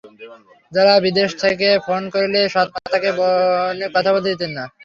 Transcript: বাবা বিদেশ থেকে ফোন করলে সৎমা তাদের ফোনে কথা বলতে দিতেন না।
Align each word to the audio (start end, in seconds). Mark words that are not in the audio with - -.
বাবা 0.71 0.95
বিদেশ 1.05 1.29
থেকে 1.43 1.69
ফোন 1.85 2.01
করলে 2.13 2.39
সৎমা 2.53 2.79
তাদের 2.85 3.13
ফোনে 3.17 3.87
কথা 3.95 4.09
বলতে 4.13 4.29
দিতেন 4.31 4.51
না। 4.57 4.63